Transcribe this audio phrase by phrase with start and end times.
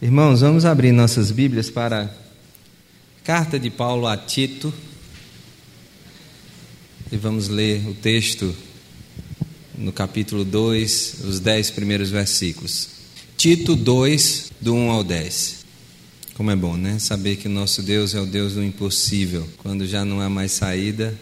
[0.00, 2.08] Irmãos, vamos abrir nossas Bíblias para a
[3.24, 4.72] carta de Paulo a Tito
[7.10, 8.54] e vamos ler o texto
[9.74, 12.90] no capítulo 2, os dez primeiros versículos.
[13.38, 15.64] Tito 2, do 1 ao 10.
[16.34, 16.98] Como é bom, né?
[16.98, 19.48] Saber que o nosso Deus é o Deus do impossível.
[19.62, 21.18] Quando já não há mais saída,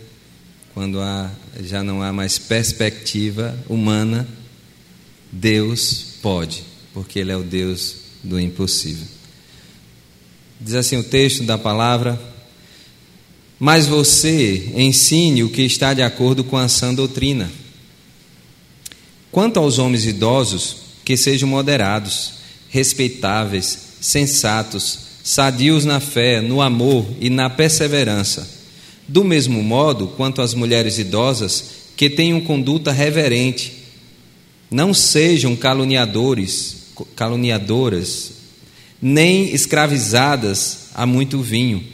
[0.75, 1.31] quando há,
[1.63, 4.27] já não há mais perspectiva humana,
[5.31, 9.07] Deus pode, porque Ele é o Deus do impossível.
[10.61, 12.21] Diz assim o texto da palavra:
[13.59, 17.51] Mas você ensine o que está de acordo com a sã doutrina.
[19.31, 22.35] Quanto aos homens idosos, que sejam moderados,
[22.71, 28.49] respeitáveis, sensatos, sadios na fé, no amor e na perseverança.
[29.07, 31.65] Do mesmo modo, quanto às mulheres idosas,
[31.97, 33.85] que tenham conduta reverente,
[34.71, 36.84] não sejam caluniadores,
[37.15, 38.33] caluniadoras,
[39.01, 41.85] nem escravizadas a muito vinho,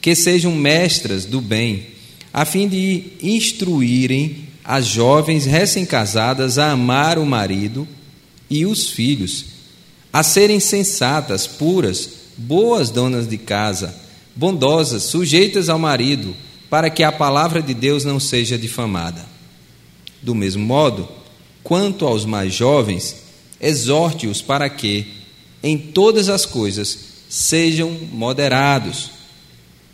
[0.00, 1.86] que sejam mestras do bem,
[2.32, 7.88] a fim de instruírem as jovens recém-casadas a amar o marido
[8.50, 9.46] e os filhos,
[10.12, 13.94] a serem sensatas, puras, boas donas de casa,
[14.36, 16.36] bondosas, sujeitas ao marido,
[16.68, 19.24] para que a palavra de Deus não seja difamada.
[20.20, 21.08] Do mesmo modo,
[21.64, 23.16] quanto aos mais jovens,
[23.60, 25.06] exorte-os para que,
[25.62, 29.10] em todas as coisas, sejam moderados.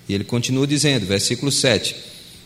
[0.08, 1.96] E ele continua dizendo, versículo 7: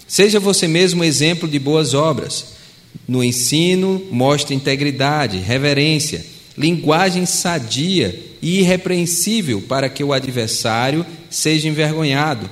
[0.07, 2.59] Seja você mesmo exemplo de boas obras
[3.07, 6.25] no ensino, mostre integridade, reverência,
[6.57, 12.49] linguagem sadia e irrepreensível para que o adversário seja envergonhado,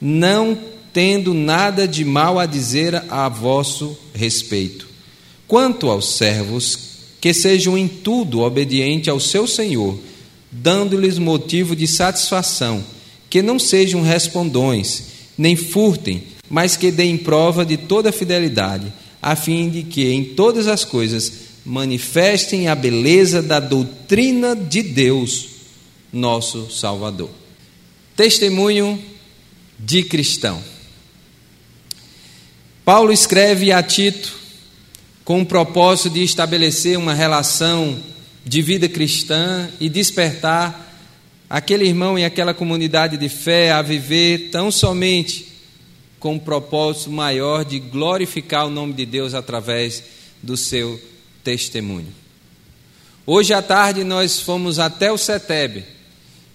[0.00, 0.58] não
[0.92, 4.88] tendo nada de mal a dizer a vosso respeito.
[5.46, 6.78] Quanto aos servos,
[7.20, 9.98] que sejam em tudo obedientes ao seu Senhor,
[10.50, 12.84] dando-lhes motivo de satisfação,
[13.28, 15.02] que não sejam respondões,
[15.36, 20.66] nem furtem, mas que deem prova de toda fidelidade a fim de que em todas
[20.66, 21.32] as coisas
[21.64, 25.48] manifestem a beleza da doutrina de Deus,
[26.12, 27.30] nosso Salvador.
[28.16, 28.98] Testemunho
[29.78, 30.62] de cristão.
[32.84, 34.39] Paulo escreve a Tito
[35.30, 37.96] com o propósito de estabelecer uma relação
[38.44, 40.92] de vida cristã e despertar
[41.48, 45.46] aquele irmão e aquela comunidade de fé a viver tão somente
[46.18, 50.02] com um propósito maior de glorificar o nome de Deus através
[50.42, 51.00] do seu
[51.44, 52.12] testemunho.
[53.24, 55.84] Hoje à tarde nós fomos até o Seteb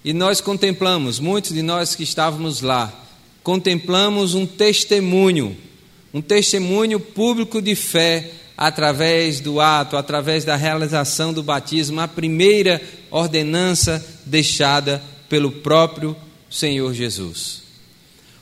[0.03, 2.93] e nós contemplamos, muitos de nós que estávamos lá,
[3.41, 5.55] contemplamos um testemunho,
[6.13, 12.81] um testemunho público de fé através do ato, através da realização do batismo, a primeira
[13.11, 16.15] ordenança deixada pelo próprio
[16.49, 17.63] Senhor Jesus.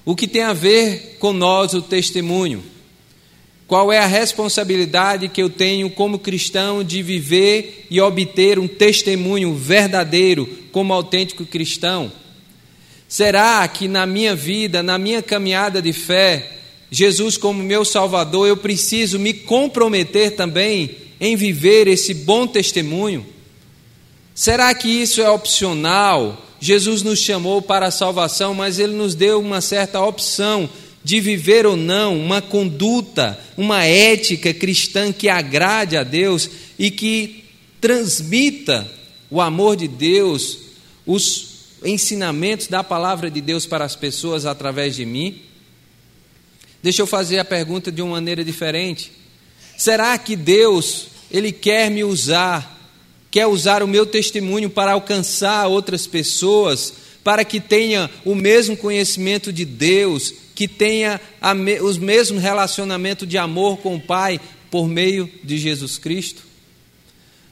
[0.06, 2.64] O que tem a ver com nós o testemunho?
[3.66, 9.56] Qual é a responsabilidade que eu tenho como cristão de viver e obter um testemunho
[9.56, 12.12] verdadeiro como autêntico cristão?
[13.08, 16.63] Será que na minha vida, na minha caminhada de fé,
[16.94, 23.26] Jesus como meu Salvador, eu preciso me comprometer também em viver esse bom testemunho?
[24.36, 26.46] Será que isso é opcional?
[26.60, 30.70] Jesus nos chamou para a salvação, mas Ele nos deu uma certa opção
[31.04, 37.44] de viver ou não uma conduta, uma ética cristã que agrade a Deus e que
[37.82, 38.88] transmita
[39.32, 40.60] o amor de Deus,
[41.08, 45.42] os ensinamentos da palavra de Deus para as pessoas através de mim?
[46.84, 49.12] Deixa eu fazer a pergunta de uma maneira diferente.
[49.76, 52.74] Será que Deus, Ele quer me usar
[53.34, 56.94] quer usar o meu testemunho para alcançar outras pessoas,
[57.24, 61.20] para que tenha o mesmo conhecimento de Deus, que tenha
[61.56, 64.40] me, os mesmos relacionamento de amor com o Pai
[64.70, 66.44] por meio de Jesus Cristo?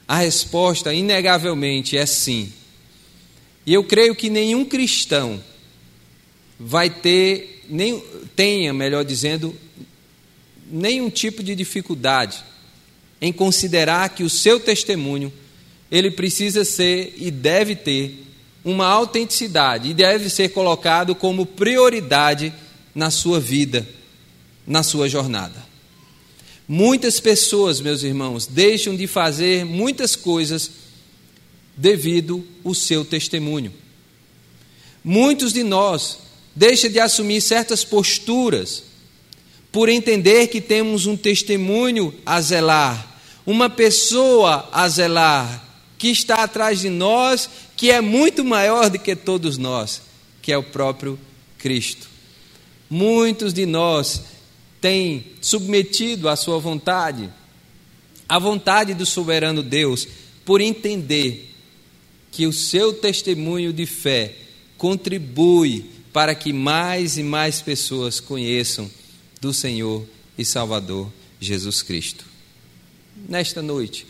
[0.08, 2.53] A resposta, inegavelmente, é sim.
[3.66, 5.44] E eu creio que nenhum cristão
[6.59, 8.03] vai ter, nem,
[8.35, 9.56] tenha, melhor dizendo,
[10.70, 12.44] nenhum tipo de dificuldade
[13.22, 15.32] em considerar que o seu testemunho
[15.91, 18.26] ele precisa ser e deve ter
[18.64, 22.53] uma autenticidade e deve ser colocado como prioridade
[22.94, 23.88] na sua vida,
[24.66, 25.72] na sua jornada.
[26.67, 30.72] Muitas pessoas, meus irmãos, deixam de fazer muitas coisas
[31.76, 33.74] devido ao seu testemunho.
[35.03, 36.20] Muitos de nós
[36.56, 38.84] deixam de assumir certas posturas
[39.72, 46.82] por entender que temos um testemunho a zelar, uma pessoa a zelar, que está atrás
[46.82, 50.02] de nós, que é muito maior do que todos nós,
[50.42, 51.18] que é o próprio
[51.58, 52.09] Cristo.
[52.90, 54.24] Muitos de nós
[54.82, 57.32] têm submetido à sua vontade,
[58.28, 60.08] à vontade do soberano Deus,
[60.44, 61.53] por entender
[62.32, 64.36] que o seu testemunho de fé
[64.78, 68.90] contribui para que mais e mais pessoas conheçam
[69.40, 70.05] do Senhor
[70.37, 72.25] e Salvador Jesus Cristo.
[73.28, 74.05] Nesta noite,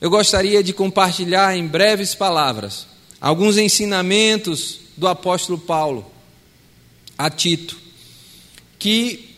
[0.00, 2.86] eu gostaria de compartilhar em breves palavras
[3.20, 6.10] alguns ensinamentos do apóstolo Paulo
[7.16, 7.78] a Tito,
[8.78, 9.34] que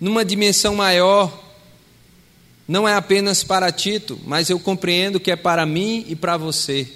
[0.00, 1.38] numa dimensão maior
[2.66, 6.88] não é apenas para Tito, mas eu compreendo que é para mim e para você.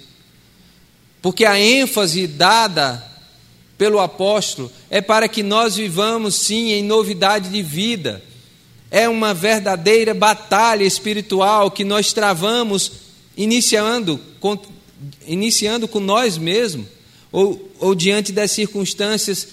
[1.21, 3.14] Porque a ênfase dada
[3.77, 8.23] pelo apóstolo é para que nós vivamos sim em novidade de vida
[8.95, 12.91] é uma verdadeira batalha espiritual que nós travamos
[13.35, 14.57] iniciando com,
[15.27, 16.87] iniciando com nós mesmos,
[17.31, 19.49] ou, ou diante das circunstâncias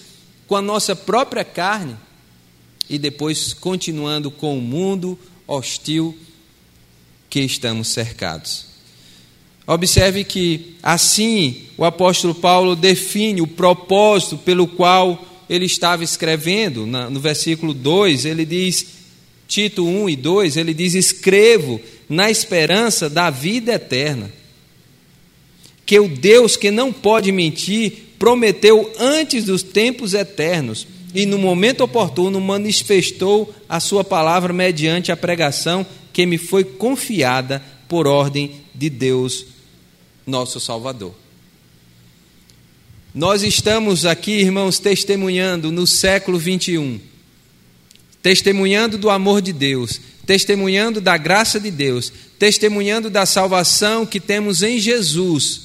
[0.46, 1.96] com a nossa própria carne,
[2.88, 6.16] e depois continuando com o mundo hostil
[7.28, 8.66] que estamos cercados.
[9.66, 16.86] Observe que assim o apóstolo Paulo define o propósito pelo qual ele estava escrevendo.
[16.86, 18.86] No versículo 2, ele diz:
[19.46, 24.30] Tito 1 e 2, ele diz: Escrevo na esperança da vida eterna.
[25.84, 31.82] Que o Deus que não pode mentir prometeu antes dos tempos eternos e no momento
[31.82, 38.88] oportuno manifestou a sua palavra mediante a pregação que me foi confiada por ordem de
[38.88, 39.44] Deus,
[40.26, 41.14] nosso Salvador.
[43.14, 47.12] Nós estamos aqui, irmãos, testemunhando no século 21
[48.22, 54.62] testemunhando do amor de Deus, testemunhando da graça de Deus, testemunhando da salvação que temos
[54.62, 55.62] em Jesus,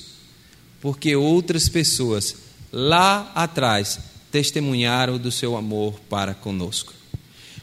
[0.81, 2.35] porque outras pessoas
[2.71, 3.99] lá atrás
[4.31, 6.93] testemunharam do seu amor para conosco.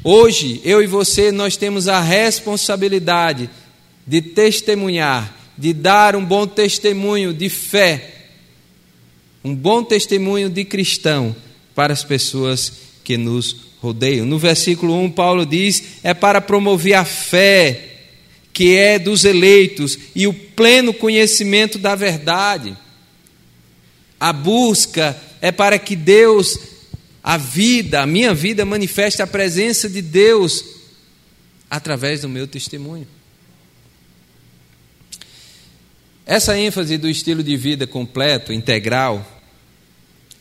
[0.02, 3.50] Hoje, eu e você, nós temos a responsabilidade
[4.06, 8.12] de testemunhar, de dar um bom testemunho de fé,
[9.42, 11.34] um bom testemunho de cristão
[11.74, 12.72] para as pessoas
[13.02, 14.26] que nos rodeiam.
[14.26, 17.90] No versículo 1, Paulo diz: é para promover a fé
[18.54, 22.76] que é dos eleitos e o pleno conhecimento da verdade.
[24.18, 26.56] A busca é para que Deus,
[27.22, 30.64] a vida, a minha vida, manifeste a presença de Deus
[31.68, 33.08] através do meu testemunho.
[36.26, 39.24] Essa ênfase do estilo de vida completo, integral,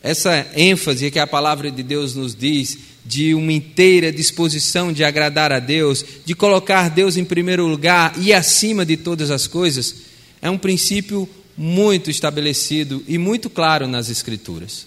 [0.02, 5.52] essa ênfase que a palavra de Deus nos diz, de uma inteira disposição de agradar
[5.52, 9.94] a Deus, de colocar Deus em primeiro lugar e acima de todas as coisas,
[10.40, 14.86] é um princípio muito estabelecido e muito claro nas Escrituras.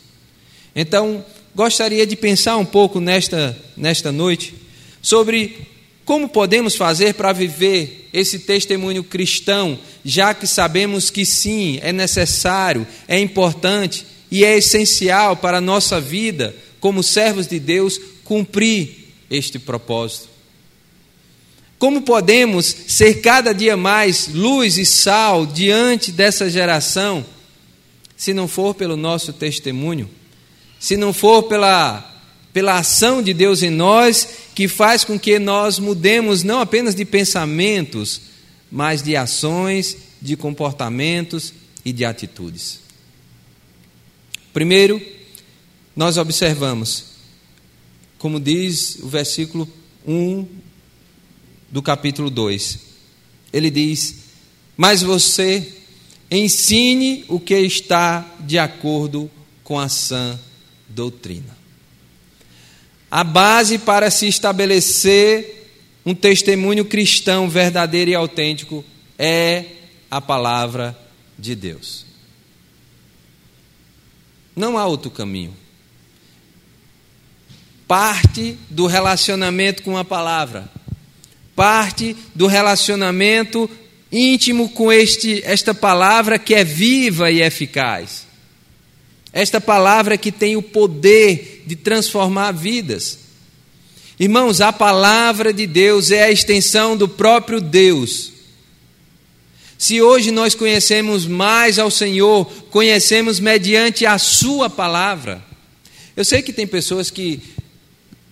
[0.75, 1.23] Então,
[1.55, 4.53] gostaria de pensar um pouco nesta, nesta noite
[5.01, 5.67] sobre
[6.07, 12.87] como podemos fazer para viver esse testemunho cristão, já que sabemos que sim, é necessário,
[13.09, 19.59] é importante e é essencial para a nossa vida como servos de Deus, cumprir este
[19.59, 20.29] propósito?
[21.77, 27.25] Como podemos ser cada dia mais luz e sal diante dessa geração,
[28.15, 30.09] se não for pelo nosso testemunho,
[30.79, 32.16] se não for pela,
[32.57, 37.05] pela ação de Deus em nós, que faz com que nós mudemos não apenas de
[37.05, 38.19] pensamentos,
[38.71, 41.53] mas de ações, de comportamentos
[41.85, 42.79] e de atitudes?
[44.51, 44.99] Primeiro,
[45.95, 47.05] nós observamos,
[48.17, 49.69] como diz o versículo
[50.07, 50.47] 1
[51.69, 52.79] do capítulo 2,
[53.53, 54.15] ele diz:
[54.75, 55.75] Mas você
[56.31, 59.29] ensine o que está de acordo
[59.63, 60.39] com a sã
[60.89, 61.56] doutrina.
[63.17, 65.71] A base para se estabelecer
[66.05, 68.85] um testemunho cristão verdadeiro e autêntico
[69.17, 69.65] é
[70.11, 70.95] a palavra
[71.35, 72.05] de Deus.
[74.55, 75.55] Não há outro caminho
[77.87, 80.69] parte do relacionamento com a palavra,
[81.55, 83.67] parte do relacionamento
[84.11, 88.27] íntimo com este, esta palavra que é viva e eficaz.
[89.33, 93.19] Esta palavra que tem o poder de transformar vidas.
[94.19, 98.33] Irmãos, a palavra de Deus é a extensão do próprio Deus.
[99.77, 105.45] Se hoje nós conhecemos mais ao Senhor, conhecemos mediante a Sua palavra.
[106.15, 107.39] Eu sei que tem pessoas que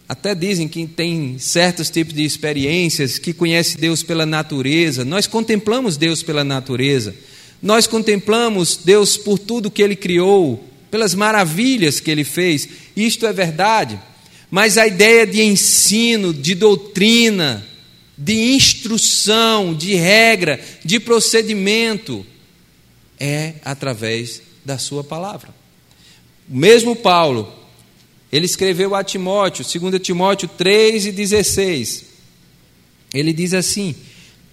[0.07, 5.03] até dizem que tem certos tipos de experiências, que conhece Deus pela natureza.
[5.03, 7.15] Nós contemplamos Deus pela natureza.
[7.61, 13.33] Nós contemplamos Deus por tudo que Ele criou, pelas maravilhas que Ele fez, isto é
[13.33, 13.99] verdade,
[14.49, 17.65] mas a ideia de ensino, de doutrina,
[18.17, 22.25] de instrução, de regra, de procedimento,
[23.19, 25.53] é através da Sua palavra.
[26.49, 27.51] O mesmo Paulo,
[28.31, 32.05] ele escreveu a Timóteo, 2 Timóteo 3 e 16.
[33.13, 33.95] Ele diz assim: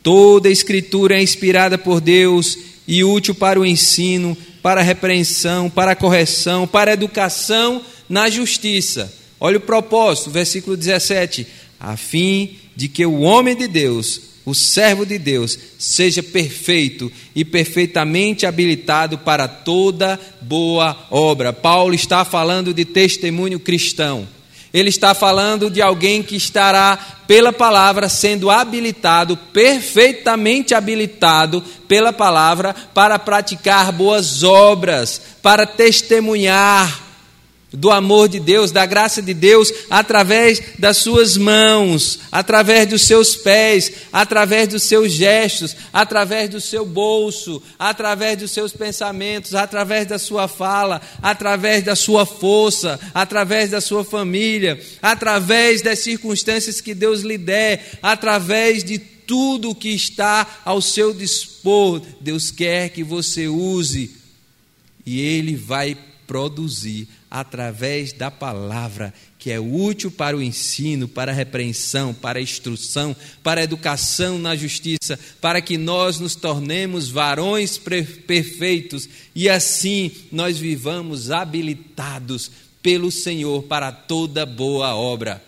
[0.03, 5.93] Toda escritura é inspirada por Deus e útil para o ensino, para a repreensão, para
[5.93, 9.13] a correção, para a educação na justiça.
[9.41, 11.47] Olha o propósito, versículo 17:
[11.81, 17.45] a fim de que o homem de Deus, o servo de Deus, seja perfeito e
[17.45, 21.53] perfeitamente habilitado para toda boa obra.
[21.53, 24.29] Paulo está falando de testemunho cristão.
[24.73, 32.75] Ele está falando de alguém que estará, pela palavra, sendo habilitado, perfeitamente habilitado pela palavra,
[32.95, 37.02] para praticar boas obras, para testemunhar
[37.73, 43.35] do amor de Deus, da graça de Deus, através das suas mãos, através dos seus
[43.35, 50.19] pés, através dos seus gestos, através do seu bolso, através dos seus pensamentos, através da
[50.19, 57.23] sua fala, através da sua força, através da sua família, através das circunstâncias que Deus
[57.23, 62.03] lhe der, através de tudo que está ao seu dispor.
[62.21, 64.15] Deus quer que você use
[65.07, 71.35] e Ele vai produzir através da palavra, que é útil para o ensino, para a
[71.35, 77.79] repreensão, para a instrução, para a educação na justiça, para que nós nos tornemos varões
[77.79, 82.51] perfeitos e assim nós vivamos habilitados
[82.83, 85.43] pelo Senhor para toda boa obra.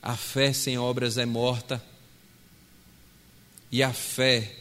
[0.00, 1.82] A fé sem obras é morta,
[3.72, 4.52] e a fé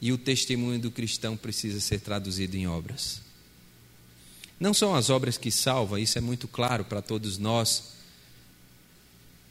[0.00, 3.31] e o testemunho do cristão precisa ser traduzido em obras.
[4.62, 7.94] Não são as obras que salvam, isso é muito claro para todos nós.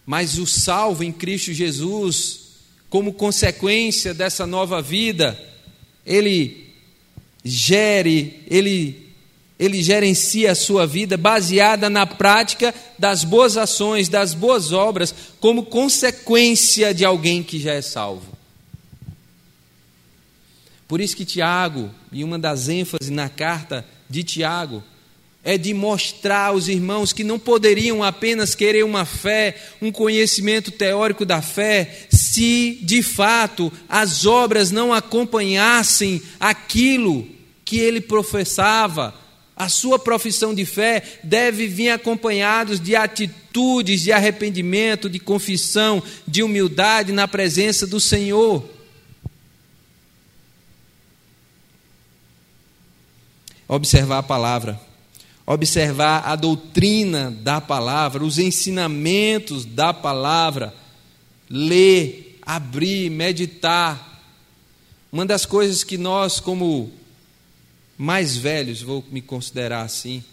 [0.05, 2.43] Mas o salvo em Cristo Jesus,
[2.89, 5.37] como consequência dessa nova vida,
[6.05, 6.73] ele
[7.43, 9.11] gere, ele,
[9.59, 15.65] ele gerencia a sua vida baseada na prática das boas ações, das boas obras, como
[15.65, 18.31] consequência de alguém que já é salvo.
[20.87, 24.81] Por isso que Tiago, e uma das ênfases na carta de Tiago,
[25.43, 31.25] é de mostrar aos irmãos que não poderiam apenas querer uma fé, um conhecimento teórico
[31.25, 37.27] da fé, se de fato as obras não acompanhassem aquilo
[37.65, 39.15] que ele professava.
[39.55, 46.43] A sua profissão de fé deve vir acompanhados de atitudes de arrependimento, de confissão, de
[46.43, 48.63] humildade na presença do Senhor.
[53.67, 54.90] Observar a palavra
[55.53, 60.73] observar a doutrina da palavra, os ensinamentos da palavra,
[61.49, 64.23] ler, abrir, meditar.
[65.11, 66.91] Uma das coisas que nós, como
[67.97, 70.23] mais velhos, vou me considerar assim,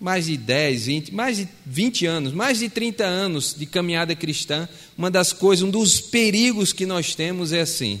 [0.00, 4.66] mais de 10, 20, mais de 20 anos, mais de 30 anos de caminhada cristã,
[4.96, 8.00] uma das coisas, um dos perigos que nós temos é assim.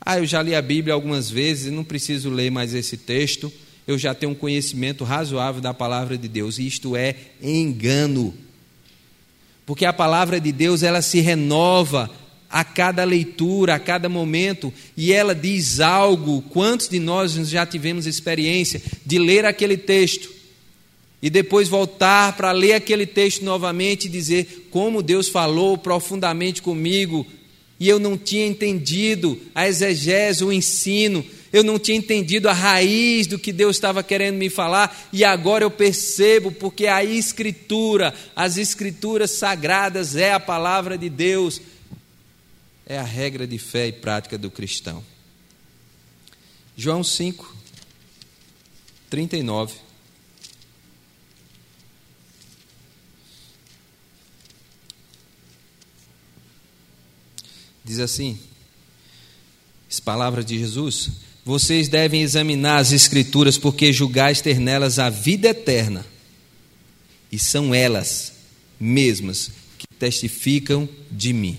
[0.00, 3.52] Ah, eu já li a Bíblia algumas vezes não preciso ler mais esse texto
[3.90, 6.58] eu já tenho um conhecimento razoável da palavra de Deus.
[6.58, 8.34] Isto é engano.
[9.66, 12.10] Porque a palavra de Deus, ela se renova
[12.48, 16.42] a cada leitura, a cada momento, e ela diz algo.
[16.42, 20.30] Quantos de nós já tivemos experiência de ler aquele texto
[21.22, 27.26] e depois voltar para ler aquele texto novamente e dizer como Deus falou profundamente comigo
[27.78, 33.26] e eu não tinha entendido a exegese, o ensino, eu não tinha entendido a raiz
[33.26, 38.56] do que Deus estava querendo me falar, e agora eu percebo, porque a Escritura, as
[38.56, 41.60] Escrituras sagradas, é a palavra de Deus,
[42.86, 45.04] é a regra de fé e prática do cristão.
[46.76, 47.56] João 5,
[49.08, 49.74] 39.
[57.84, 58.38] Diz assim:
[59.90, 61.10] as palavras de Jesus:
[61.44, 66.04] Vocês devem examinar as Escrituras, porque julgais ter nelas a vida eterna,
[67.32, 68.32] e são elas
[68.78, 71.58] mesmas que testificam de mim.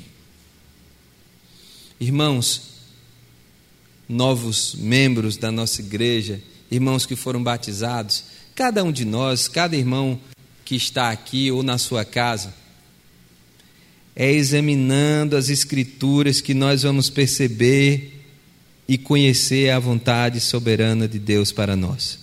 [2.00, 2.72] Irmãos,
[4.08, 8.24] novos membros da nossa igreja, irmãos que foram batizados,
[8.54, 10.20] cada um de nós, cada irmão
[10.66, 12.54] que está aqui ou na sua casa,
[14.16, 18.11] é examinando as Escrituras que nós vamos perceber
[18.92, 22.20] e conhecer a vontade soberana de Deus para nós.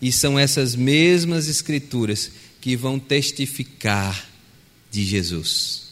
[0.00, 4.24] E são essas mesmas Escrituras que vão testificar
[4.88, 5.88] de Jesus.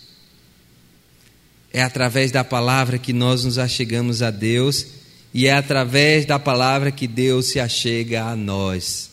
[1.73, 4.87] É através da palavra que nós nos achegamos a Deus
[5.35, 9.11] e é através da palavra que Deus se achega a nós.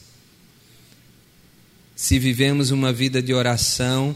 [1.95, 4.15] Se vivemos uma vida de oração,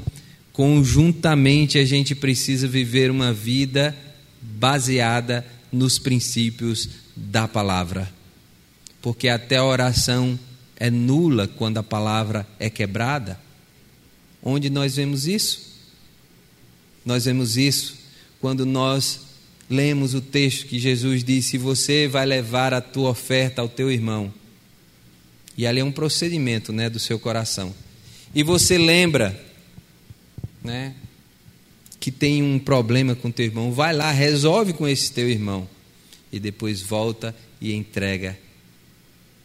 [0.52, 3.98] conjuntamente a gente precisa viver uma vida
[4.40, 5.44] baseada
[5.74, 8.10] nos princípios da palavra.
[9.02, 10.40] Porque até a oração
[10.78, 13.40] é nula quando a palavra é quebrada.
[14.42, 15.74] Onde nós vemos isso?
[17.06, 17.98] Nós vemos isso
[18.40, 19.22] quando nós
[19.70, 24.34] lemos o texto que Jesus disse: Você vai levar a tua oferta ao teu irmão.
[25.58, 27.74] E ali é um procedimento né, do seu coração.
[28.34, 29.40] E você lembra
[30.64, 30.96] né,
[32.04, 35.66] que tem um problema com teu irmão, vai lá, resolve com esse teu irmão.
[36.34, 38.38] E depois volta e entrega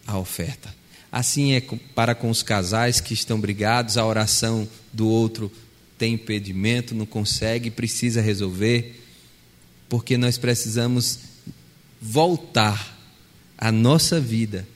[0.04, 0.74] a oferta.
[1.12, 1.62] Assim é
[1.94, 5.52] para com os casais que estão brigados, a oração do outro
[5.96, 9.04] tem impedimento, não consegue, precisa resolver,
[9.88, 11.20] porque nós precisamos
[12.02, 12.98] voltar
[13.56, 14.66] a nossa vida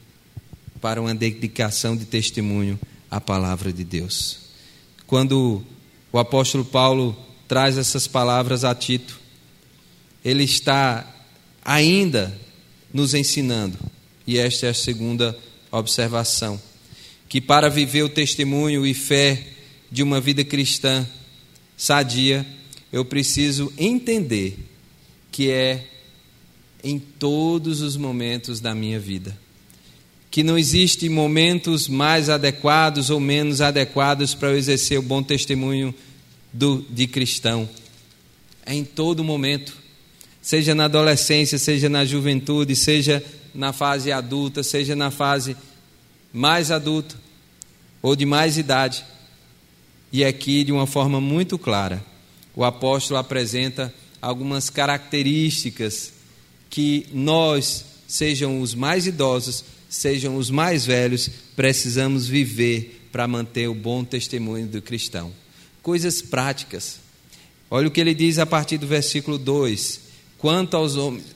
[0.80, 2.78] para uma dedicação de testemunho
[3.10, 4.38] à palavra de Deus.
[5.04, 5.64] Quando
[6.12, 9.20] o apóstolo Paulo traz essas palavras a Tito,
[10.24, 11.06] ele está
[11.62, 12.34] ainda
[12.94, 13.78] nos ensinando,
[14.26, 15.38] e esta é a segunda
[15.70, 16.58] observação,
[17.28, 19.48] que para viver o testemunho e fé
[19.90, 21.06] de uma vida cristã
[21.76, 22.46] sadia,
[22.90, 24.58] eu preciso entender
[25.30, 25.88] que é
[26.82, 29.36] em todos os momentos da minha vida.
[30.30, 35.94] Que não existe momentos mais adequados ou menos adequados para eu exercer o bom testemunho
[36.52, 37.68] do, de cristão.
[38.64, 39.76] É em todo momento,
[40.40, 43.22] seja na adolescência, seja na juventude, seja
[43.54, 45.56] na fase adulta, seja na fase
[46.32, 47.14] mais adulta
[48.00, 49.04] ou de mais idade.
[50.12, 52.04] E aqui, de uma forma muito clara,
[52.54, 56.12] o apóstolo apresenta algumas características
[56.68, 63.74] que nós, sejam os mais idosos, sejam os mais velhos, precisamos viver para manter o
[63.74, 65.32] bom testemunho do cristão.
[65.82, 67.00] Coisas práticas.
[67.70, 70.00] Olha o que ele diz a partir do versículo 2:
[70.38, 71.26] quanto aos homens,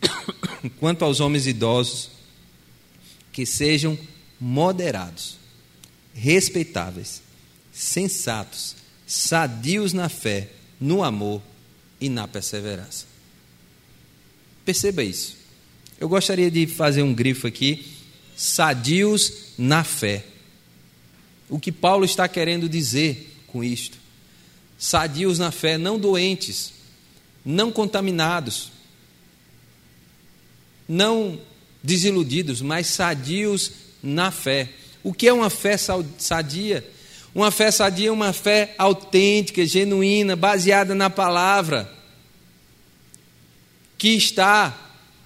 [0.78, 2.10] quanto aos homens idosos,
[3.32, 3.98] que sejam
[4.40, 5.36] moderados,
[6.14, 7.22] respeitáveis,
[7.72, 8.76] sensatos,
[9.06, 10.50] sadios na fé,
[10.80, 11.42] no amor
[12.00, 13.06] e na perseverança.
[14.64, 15.36] Perceba isso.
[15.98, 17.86] Eu gostaria de fazer um grifo aqui:
[18.36, 20.24] sadios na fé.
[21.48, 23.96] O que Paulo está querendo dizer com isto?
[24.78, 26.74] Sadios na fé, não doentes,
[27.42, 28.70] não contaminados,
[30.86, 31.40] não
[31.82, 34.68] desiludidos, mas sadios na fé.
[35.02, 35.78] O que é uma fé
[36.18, 36.86] sadia?
[37.34, 41.90] Uma fé sadia é uma fé autêntica, genuína, baseada na palavra,
[43.96, 44.78] que está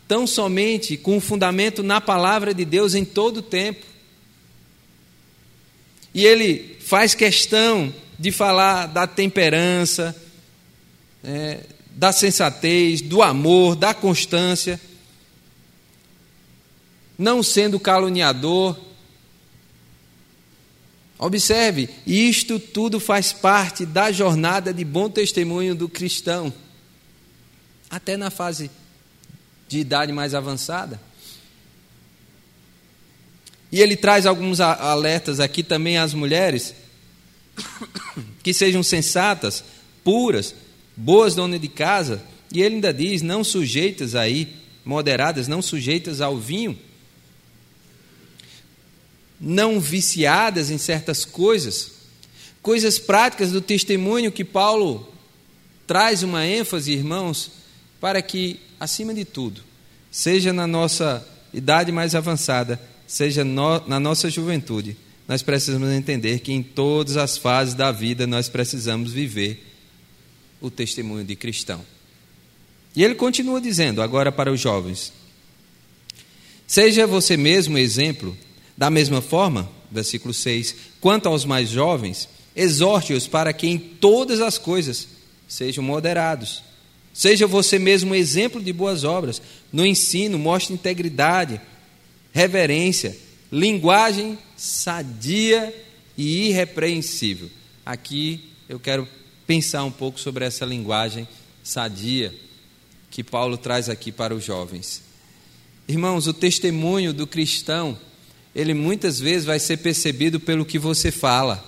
[0.07, 3.85] tão somente com o fundamento na palavra de Deus em todo o tempo.
[6.15, 10.15] E ele faz questão de falar da temperança,
[11.25, 14.79] é, da sensatez, do amor, da constância,
[17.17, 18.79] não sendo caluniador.
[21.19, 26.53] Observe, isto tudo faz parte da jornada de bom testemunho do cristão,
[27.89, 28.71] até na fase
[29.67, 31.01] de idade mais avançada.
[33.73, 36.75] E ele traz alguns alertas aqui também às mulheres
[38.43, 39.65] que sejam sensatas,
[40.03, 40.55] puras,
[40.97, 44.49] boas donas de casa, e ele ainda diz: não sujeitas aí,
[44.85, 46.79] moderadas, não sujeitas ao vinho,
[49.41, 51.93] não viciadas em certas coisas,
[52.61, 55.13] coisas práticas do testemunho que Paulo
[55.87, 57.51] traz uma ênfase, irmãos,
[58.01, 59.63] para que, acima de tudo,
[60.11, 64.97] seja na nossa idade mais avançada, seja no, na nossa juventude,
[65.31, 69.65] nós precisamos entender que em todas as fases da vida nós precisamos viver
[70.61, 71.87] o testemunho de cristão.
[72.97, 75.13] E ele continua dizendo, agora para os jovens:
[76.67, 78.37] Seja você mesmo exemplo,
[78.77, 84.59] da mesma forma, versículo 6, quanto aos mais jovens, exorte-os para que em todas as
[84.59, 85.07] coisas
[85.47, 86.65] sejam moderados.
[87.15, 89.41] Seja você mesmo exemplo de boas obras.
[89.73, 91.61] No ensino, mostre integridade,
[92.33, 93.17] reverência,
[93.51, 95.75] linguagem sadia
[96.17, 97.51] e irrepreensível.
[97.85, 99.09] Aqui eu quero
[99.47, 101.27] pensar um pouco sobre essa linguagem
[101.63, 102.35] sadia.
[103.11, 105.03] que Paulo traz aqui para os jovens.
[105.89, 107.99] Irmãos, o testemunho do cristão,
[108.55, 111.67] ele muitas vezes vai ser percebido pelo que você fala.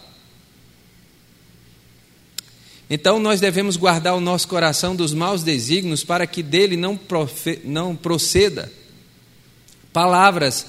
[2.89, 7.59] Então nós devemos guardar o nosso coração dos maus desígnios para que dele não, profe,
[7.65, 8.71] não proceda
[9.93, 10.67] palavras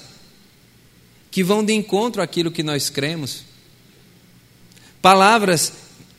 [1.34, 3.42] que vão de encontro àquilo que nós cremos.
[5.02, 5.72] Palavras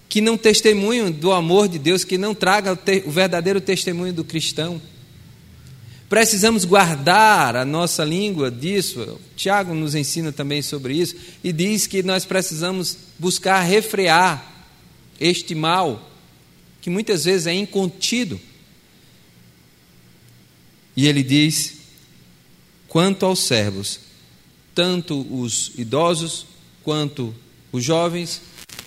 [0.09, 4.81] que não testemunham do amor de Deus, que não tragam o, verdadeiro testemunho do cristão.
[6.09, 9.17] Precisamos guardar a nossa língua disso.
[9.37, 14.67] Tiago nos ensina também sobre isso e diz que nós precisamos buscar refrear
[15.17, 16.11] este mal,
[16.81, 18.37] que muitas vezes é incontido.
[20.93, 21.75] E ele diz:
[22.89, 24.03] quanto aos servos,
[24.75, 26.45] tanto os idosos
[26.83, 27.33] quanto
[27.71, 28.41] os jovens,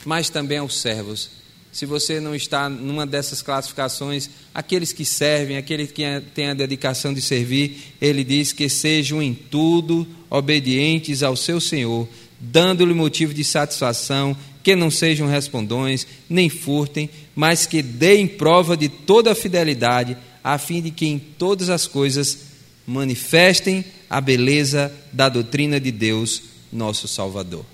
[0.05, 1.31] mas também aos servos.
[1.73, 6.03] Se você não está numa dessas classificações, aqueles que servem, aqueles que
[6.35, 12.09] têm a dedicação de servir, ele diz que sejam em tudo obedientes ao seu Senhor,
[12.39, 18.89] dando-lhe motivo de satisfação, que não sejam respondões, nem furtem, mas que deem prova de
[18.89, 22.48] toda a fidelidade, a fim de que em todas as coisas
[22.89, 27.67] manifestem a beleza da doutrina de Deus, nosso Salvador.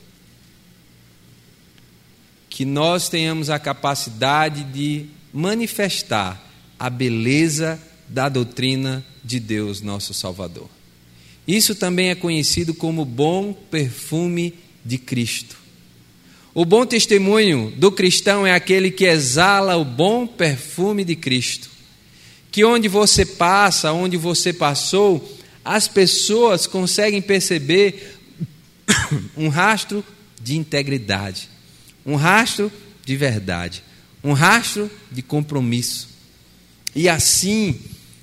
[2.51, 6.45] Que nós tenhamos a capacidade de manifestar
[6.79, 10.69] a beleza da doutrina de Deus, nosso Salvador.
[11.47, 15.57] Isso também é conhecido como bom perfume de Cristo.
[16.53, 21.74] O bom testemunho do cristão é aquele que exala o bom perfume de Cristo.
[22.55, 28.17] Que onde você passa, onde você passou, as pessoas conseguem perceber
[29.37, 30.05] um rastro
[30.41, 31.49] de integridade,
[32.07, 32.71] um rastro
[33.05, 33.83] de verdade,
[34.23, 36.11] um rastro de compromisso.
[36.95, 37.81] E assim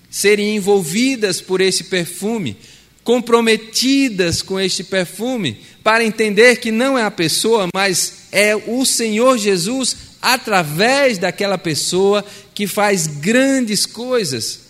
[0.10, 2.56] serem envolvidas por esse perfume,
[3.04, 9.38] comprometidas com este perfume, para entender que não é a pessoa, mas é o Senhor
[9.38, 14.62] Jesus, através daquela pessoa, que faz grandes coisas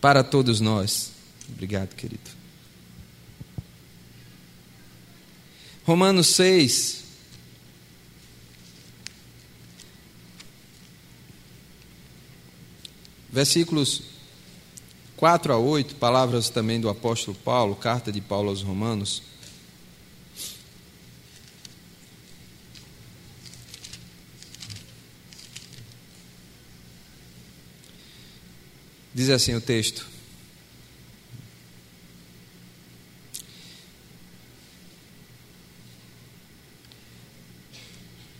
[0.00, 1.12] para todos nós.
[1.48, 2.30] Obrigado, querido.
[5.84, 7.04] Romanos 6.
[13.30, 14.02] Versículos
[15.16, 19.22] 4 a 8, palavras também do apóstolo Paulo, carta de Paulo aos Romanos.
[29.14, 30.04] Diz assim o texto: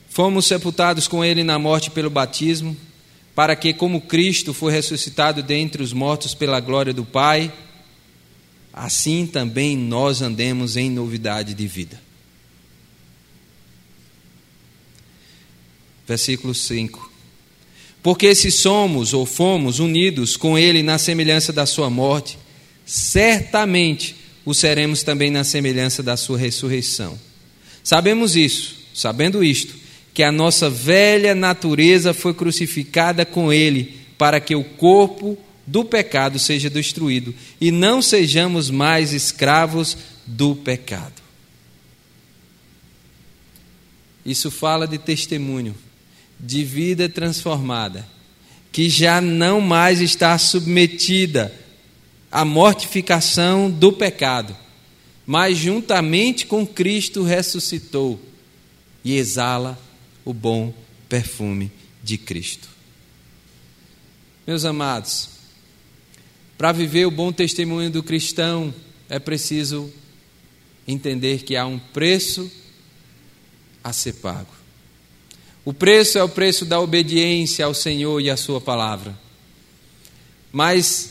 [0.09, 2.77] Fomos sepultados com ele na morte pelo batismo,
[3.35, 7.53] para que, como Cristo foi ressuscitado dentre os mortos pela glória do Pai,
[8.73, 12.01] assim também nós andemos em novidade de vida.
[16.07, 17.14] Versículo 5.
[18.05, 22.39] Porque se somos ou fomos unidos com Ele na semelhança da Sua morte,
[22.85, 24.15] certamente
[24.45, 27.19] o seremos também na semelhança da Sua ressurreição.
[27.83, 29.75] Sabemos isso, sabendo isto,
[30.13, 36.39] que a nossa velha natureza foi crucificada com Ele, para que o corpo do pecado
[36.39, 41.23] seja destruído e não sejamos mais escravos do pecado.
[44.27, 45.75] Isso fala de testemunho,
[46.45, 48.07] de vida transformada,
[48.71, 51.53] que já não mais está submetida
[52.31, 54.55] à mortificação do pecado,
[55.27, 58.21] mas juntamente com Cristo ressuscitou
[59.03, 59.79] e exala
[60.25, 60.75] o bom
[61.09, 62.69] perfume de Cristo.
[64.47, 65.31] Meus amados,
[66.59, 68.75] para viver o bom testemunho do cristão,
[69.09, 69.91] é preciso
[70.87, 72.51] entender que há um preço
[73.83, 74.64] a ser pago.
[75.65, 79.19] O preço é o preço da obediência ao Senhor e à Sua palavra.
[80.53, 81.11] Mas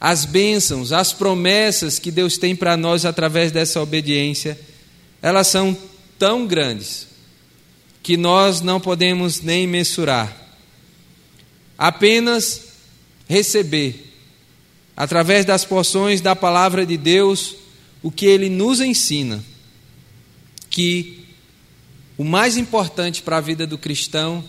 [0.00, 4.58] as bênçãos, as promessas que Deus tem para nós através dessa obediência,
[5.22, 5.76] elas são
[6.18, 7.08] tão grandes
[8.02, 10.36] que nós não podemos nem mensurar.
[11.78, 12.60] Apenas
[13.26, 14.12] receber,
[14.94, 17.56] através das porções da palavra de Deus,
[18.02, 19.42] o que ele nos ensina,
[20.68, 21.23] que
[22.16, 24.44] o mais importante para a vida do cristão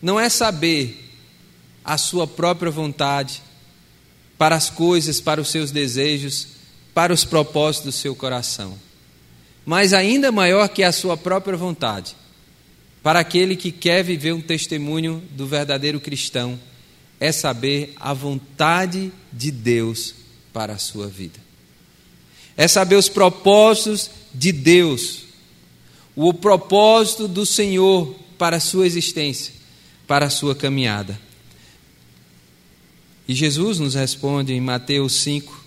[0.00, 1.12] não é saber
[1.84, 3.42] a sua própria vontade,
[4.36, 6.48] para as coisas, para os seus desejos,
[6.92, 8.78] para os propósitos do seu coração,
[9.64, 12.16] mas ainda maior que a sua própria vontade
[13.04, 16.58] para aquele que quer viver um testemunho do verdadeiro cristão,
[17.20, 20.14] é saber a vontade de Deus
[20.54, 21.38] para a sua vida.
[22.56, 25.23] É saber os propósitos de Deus,
[26.16, 29.52] o propósito do Senhor para a sua existência,
[30.06, 31.20] para a sua caminhada.
[33.26, 35.64] E Jesus nos responde em Mateus 5,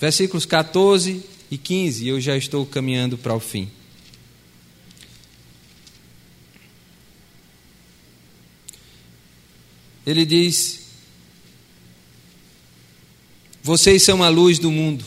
[0.00, 3.68] versículos 14 e 15, e eu já estou caminhando para o fim.
[10.06, 10.82] Ele diz:
[13.60, 15.04] Vocês são a luz do mundo.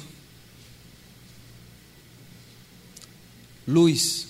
[3.70, 4.28] Luz.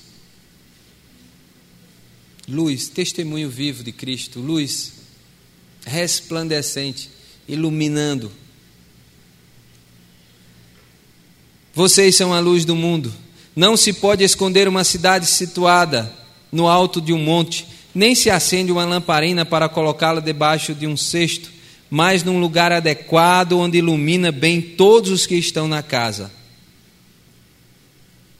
[2.47, 4.93] Luz, testemunho vivo de Cristo, luz
[5.85, 7.09] resplandecente,
[7.47, 8.31] iluminando.
[11.73, 13.13] Vocês são a luz do mundo.
[13.55, 16.13] Não se pode esconder uma cidade situada
[16.51, 20.95] no alto de um monte nem se acende uma lamparina para colocá-la debaixo de um
[20.95, 21.49] cesto,
[21.89, 26.31] mas num lugar adequado onde ilumina bem todos os que estão na casa.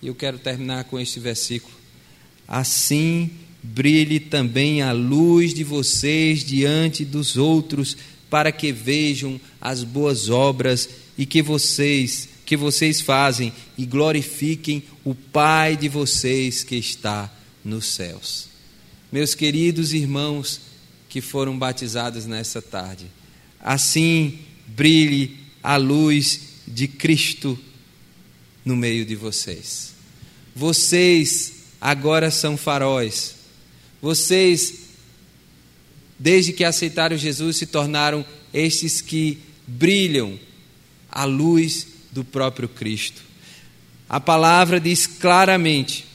[0.01, 1.73] E eu quero terminar com este versículo.
[2.47, 3.31] Assim
[3.61, 7.97] brilhe também a luz de vocês diante dos outros,
[8.29, 15.13] para que vejam as boas obras e que vocês que vocês fazem e glorifiquem o
[15.13, 17.31] Pai de vocês que está
[17.63, 18.49] nos céus
[19.11, 20.61] meus queridos irmãos
[21.07, 23.07] que foram batizados nessa tarde.
[23.59, 27.57] Assim brilhe a luz de Cristo
[28.63, 29.88] no meio de vocês.
[30.59, 33.35] Vocês agora são faróis.
[34.01, 34.89] Vocês,
[36.19, 40.37] desde que aceitaram Jesus, se tornaram estes que brilham
[41.09, 43.21] a luz do próprio Cristo.
[44.09, 46.05] A palavra diz claramente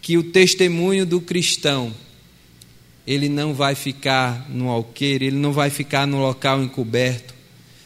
[0.00, 1.92] que o testemunho do cristão
[3.06, 7.34] ele não vai ficar no alqueire, ele não vai ficar no local encoberto,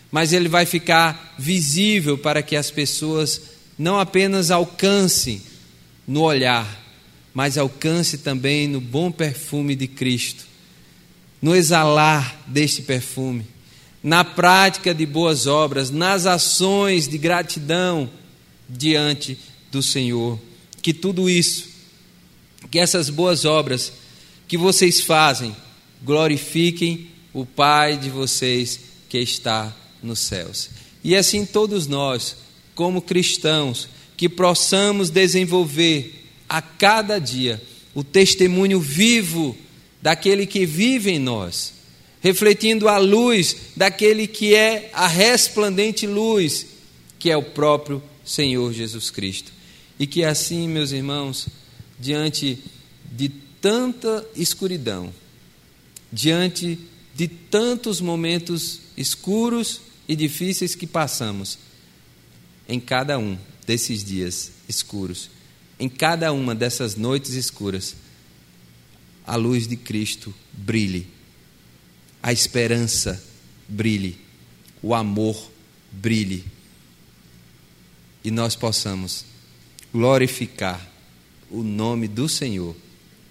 [0.09, 3.42] mas ele vai ficar visível para que as pessoas
[3.76, 5.49] não apenas alcancem
[6.11, 6.66] no olhar,
[7.33, 10.44] mas alcance também no bom perfume de Cristo,
[11.40, 13.46] no exalar deste perfume,
[14.03, 18.11] na prática de boas obras, nas ações de gratidão
[18.68, 19.38] diante
[19.70, 20.37] do Senhor.
[20.83, 21.68] Que tudo isso,
[22.73, 23.92] que essas boas obras
[24.49, 25.55] que vocês fazem,
[26.03, 30.70] glorifiquem o Pai de vocês que está nos céus.
[31.05, 32.35] E assim todos nós,
[32.75, 33.88] como cristãos,
[34.20, 37.59] que possamos desenvolver a cada dia
[37.94, 39.56] o testemunho vivo
[40.02, 41.72] daquele que vive em nós,
[42.20, 46.66] refletindo a luz daquele que é a resplandente luz,
[47.18, 49.54] que é o próprio Senhor Jesus Cristo.
[49.98, 51.48] E que assim, meus irmãos,
[51.98, 52.59] diante
[53.11, 55.14] de tanta escuridão,
[56.12, 56.78] diante
[57.14, 61.59] de tantos momentos escuros e difíceis que passamos,
[62.68, 63.38] em cada um
[63.70, 65.30] desses dias escuros,
[65.78, 67.94] em cada uma dessas noites escuras,
[69.24, 71.06] a luz de Cristo brilhe,
[72.20, 73.22] a esperança
[73.68, 74.18] brilhe,
[74.83, 75.52] o amor
[75.92, 76.44] brilhe,
[78.24, 79.24] e nós possamos
[79.94, 80.85] glorificar
[81.48, 82.74] o nome do Senhor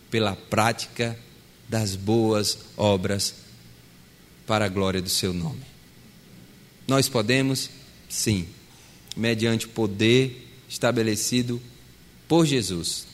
[0.10, 1.20] pela prática
[1.68, 3.36] das boas obras
[4.48, 5.64] para a glória do seu nome.
[6.88, 7.70] Nós podemos,
[8.08, 8.48] sim,
[9.16, 11.62] mediante o poder estabelecido
[12.28, 13.08] por Jesus.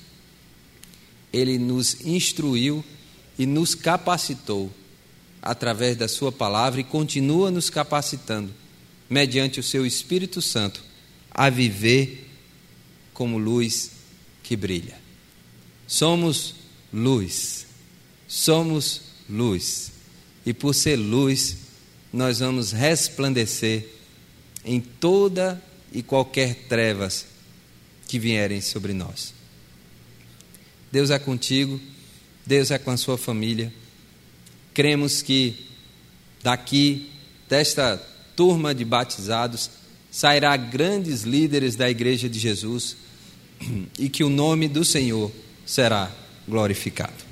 [1.32, 2.84] Ele nos instruiu
[3.38, 4.72] e nos capacitou
[5.42, 8.52] através da Sua palavra e continua nos capacitando,
[9.10, 10.84] mediante o Seu Espírito Santo,
[11.32, 12.30] a viver
[13.14, 13.92] como luz
[14.42, 14.98] que brilha.
[15.88, 16.56] Somos
[16.92, 17.66] luz.
[18.28, 19.92] Somos luz.
[20.46, 21.58] E por ser luz,
[22.12, 23.88] nós vamos resplandecer
[24.64, 25.62] em toda
[25.96, 27.26] e qualquer trevas
[28.06, 29.34] que vierem sobre nós.
[30.92, 31.80] Deus é contigo,
[32.46, 33.74] Deus é com a sua família.
[34.74, 35.66] Cremos que
[36.44, 37.10] daqui,
[37.48, 37.98] desta
[38.36, 39.72] turma de batizados,
[40.12, 42.98] sairá grandes líderes da Igreja de Jesus
[43.98, 45.32] e que o nome do Senhor
[45.66, 46.12] será
[46.46, 47.25] glorificado.